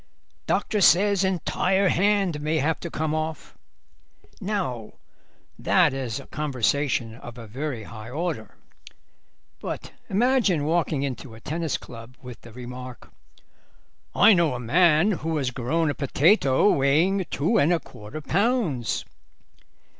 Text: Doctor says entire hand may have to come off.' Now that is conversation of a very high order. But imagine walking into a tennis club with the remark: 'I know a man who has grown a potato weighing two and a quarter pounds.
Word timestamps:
Doctor 0.47 0.81
says 0.81 1.23
entire 1.23 1.89
hand 1.89 2.41
may 2.41 2.57
have 2.57 2.79
to 2.79 2.89
come 2.89 3.13
off.' 3.13 3.55
Now 4.39 4.93
that 5.59 5.93
is 5.93 6.19
conversation 6.31 7.13
of 7.13 7.37
a 7.37 7.45
very 7.45 7.83
high 7.83 8.09
order. 8.09 8.55
But 9.59 9.91
imagine 10.09 10.65
walking 10.65 11.03
into 11.03 11.35
a 11.35 11.39
tennis 11.39 11.77
club 11.77 12.17
with 12.19 12.41
the 12.41 12.51
remark: 12.51 13.11
'I 14.15 14.33
know 14.33 14.55
a 14.55 14.59
man 14.59 15.11
who 15.21 15.37
has 15.37 15.51
grown 15.51 15.91
a 15.91 15.93
potato 15.93 16.71
weighing 16.71 17.27
two 17.29 17.59
and 17.59 17.71
a 17.71 17.79
quarter 17.79 18.21
pounds. 18.21 19.05